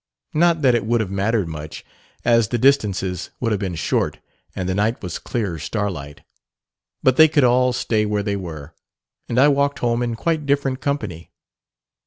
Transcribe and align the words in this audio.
Not 0.33 0.63
that 0.63 0.73
it 0.73 0.83
would 0.83 0.99
have 0.99 1.11
mattered 1.11 1.47
much, 1.47 1.85
as 2.25 2.47
the 2.47 2.57
distances 2.57 3.29
would 3.39 3.51
have 3.51 3.59
been 3.59 3.75
short 3.75 4.17
and 4.55 4.67
the 4.67 4.73
night 4.73 5.03
was 5.03 5.19
clear 5.19 5.59
starlight. 5.59 6.21
But 7.03 7.17
they 7.17 7.27
could 7.27 7.43
all 7.43 7.71
stay 7.71 8.07
where 8.07 8.23
they 8.23 8.35
were, 8.35 8.73
and 9.29 9.37
I 9.37 9.47
walked 9.47 9.77
home 9.77 10.01
in 10.01 10.15
quite 10.15 10.47
different 10.47 10.81
company." 10.81 11.29